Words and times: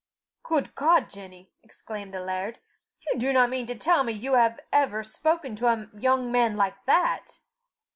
"Good 0.41 0.73
God, 0.73 1.11
Jenny!" 1.11 1.51
exclaimed 1.61 2.11
the 2.11 2.21
laird, 2.21 2.57
"you 3.05 3.19
do 3.19 3.31
not 3.31 3.51
mean 3.51 3.67
to 3.67 3.75
tell 3.75 4.03
me 4.03 4.13
you 4.13 4.33
have 4.33 4.59
ever 4.73 5.03
spoken 5.03 5.55
to 5.57 5.67
a 5.67 5.89
young 5.93 6.31
man 6.31 6.57
like 6.57 6.83
that?" 6.87 7.37